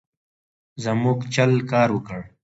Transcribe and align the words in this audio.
زموږ 0.83 1.19
چل 1.33 1.51
کار 1.71 1.89
ورکړ. 1.93 2.21